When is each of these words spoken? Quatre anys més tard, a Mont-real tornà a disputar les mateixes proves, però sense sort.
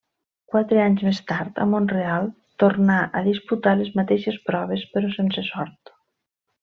Quatre 0.53 0.77
anys 0.83 1.01
més 1.07 1.19
tard, 1.31 1.59
a 1.65 1.67
Mont-real 1.73 2.25
tornà 2.63 2.97
a 3.19 3.21
disputar 3.29 3.75
les 3.83 3.93
mateixes 4.01 4.41
proves, 4.49 4.87
però 4.97 5.13
sense 5.19 5.45
sort. 5.51 5.95